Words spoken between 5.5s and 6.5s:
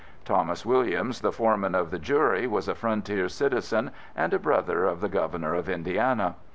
of Indiana.